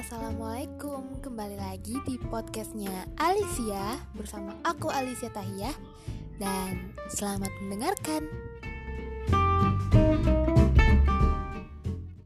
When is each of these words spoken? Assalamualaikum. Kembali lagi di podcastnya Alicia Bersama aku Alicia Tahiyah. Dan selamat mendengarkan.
Assalamualaikum. 0.00 1.20
Kembali 1.20 1.60
lagi 1.60 1.92
di 2.08 2.16
podcastnya 2.32 3.04
Alicia 3.20 4.00
Bersama 4.16 4.56
aku 4.64 4.88
Alicia 4.88 5.28
Tahiyah. 5.28 5.76
Dan 6.40 6.96
selamat 7.12 7.52
mendengarkan. 7.60 8.24